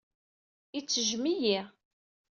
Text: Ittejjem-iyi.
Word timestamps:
Ittejjem-iyi. 0.79 1.59